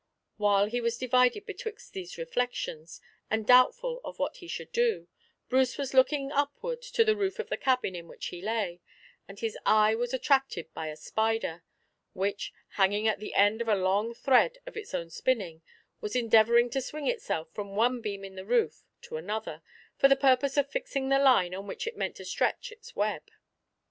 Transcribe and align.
While 0.37 0.65
he 0.65 0.81
was 0.81 0.97
divided 0.97 1.45
betwixt 1.45 1.93
these 1.93 2.17
reflections, 2.17 3.01
and 3.29 3.45
doubtful 3.45 4.01
of 4.03 4.17
what 4.17 4.37
he 4.37 4.47
should 4.47 4.71
do, 4.71 5.07
Bruce 5.47 5.77
was 5.77 5.93
looking 5.93 6.31
upward 6.31 6.81
to 6.81 7.05
the 7.05 7.15
roof 7.15 7.37
of 7.37 7.49
the 7.49 7.55
cabin 7.57 7.93
in 7.95 8.07
which 8.07 8.25
he 8.29 8.41
lay; 8.41 8.81
and 9.27 9.39
his 9.39 9.59
eye 9.63 9.93
was 9.93 10.11
attracted 10.11 10.73
by 10.73 10.87
a 10.87 10.95
spider, 10.95 11.63
which, 12.13 12.51
hanging 12.69 13.07
at 13.07 13.19
the 13.19 13.35
end 13.35 13.61
of 13.61 13.67
a 13.67 13.75
long 13.75 14.15
thread 14.15 14.57
of 14.65 14.75
its 14.75 14.95
own 14.95 15.11
spinning, 15.11 15.61
was 15.99 16.15
endeavouring 16.15 16.71
to 16.71 16.81
swing 16.81 17.05
itself 17.07 17.51
from 17.51 17.75
one 17.75 18.01
beam 18.01 18.25
in 18.25 18.33
the 18.33 18.43
roof 18.43 18.81
to 19.03 19.17
another, 19.17 19.61
for 19.97 20.07
the 20.07 20.15
purpose 20.15 20.57
of 20.57 20.67
fixing 20.67 21.09
the 21.09 21.19
line 21.19 21.53
on 21.53 21.67
which 21.67 21.85
it 21.85 21.95
meant 21.95 22.15
to 22.15 22.25
stretch 22.25 22.71
its 22.71 22.95
web. 22.95 23.29